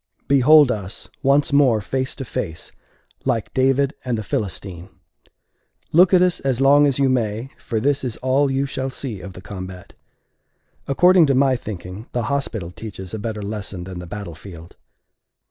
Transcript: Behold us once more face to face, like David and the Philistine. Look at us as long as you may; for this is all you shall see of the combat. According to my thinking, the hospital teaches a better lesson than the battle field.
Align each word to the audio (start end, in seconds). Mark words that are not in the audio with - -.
Behold 0.27 0.71
us 0.71 1.09
once 1.21 1.53
more 1.53 1.79
face 1.79 2.15
to 2.15 2.25
face, 2.25 2.71
like 3.23 3.53
David 3.53 3.93
and 4.03 4.17
the 4.17 4.23
Philistine. 4.23 4.89
Look 5.91 6.11
at 6.11 6.23
us 6.23 6.39
as 6.39 6.59
long 6.59 6.87
as 6.87 6.97
you 6.97 7.07
may; 7.07 7.51
for 7.59 7.79
this 7.79 8.03
is 8.03 8.17
all 8.17 8.49
you 8.49 8.65
shall 8.65 8.89
see 8.89 9.21
of 9.21 9.33
the 9.33 9.41
combat. 9.43 9.93
According 10.87 11.27
to 11.27 11.35
my 11.35 11.55
thinking, 11.55 12.07
the 12.13 12.23
hospital 12.33 12.71
teaches 12.71 13.13
a 13.13 13.19
better 13.19 13.43
lesson 13.43 13.83
than 13.83 13.99
the 13.99 14.07
battle 14.07 14.33
field. 14.33 14.75